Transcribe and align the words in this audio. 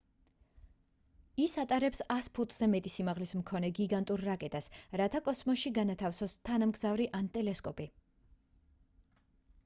ის 1.43 1.51
ატარებს 1.63 1.99
100 2.13 2.29
ფუტზე 2.37 2.69
მეტი 2.71 2.91
სიმაღლის 2.93 3.33
მქონე 3.41 3.69
გიგანტურ 3.79 4.23
რაკეტას 4.27 4.69
რათა 5.01 5.21
კოსმოსში 5.27 5.73
განათავსოს 5.75 6.33
თანამგზავრი 6.51 7.07
ან 7.19 7.29
ტელესკოპი 7.37 7.87